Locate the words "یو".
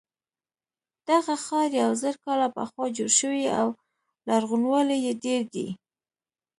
1.83-1.91